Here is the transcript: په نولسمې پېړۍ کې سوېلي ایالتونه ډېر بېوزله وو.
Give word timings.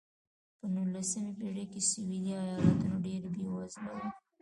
په 0.57 0.65
نولسمې 0.75 1.31
پېړۍ 1.39 1.65
کې 1.71 1.81
سوېلي 1.89 2.33
ایالتونه 2.43 2.95
ډېر 3.05 3.21
بېوزله 3.33 3.91
وو. 3.97 4.09